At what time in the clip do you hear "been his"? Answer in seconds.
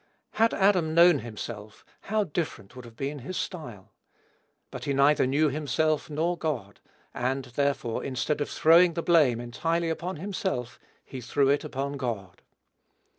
2.95-3.37